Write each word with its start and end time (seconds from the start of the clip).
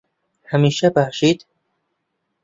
هەمیشە 0.51 0.87
باشیت. 0.95 1.39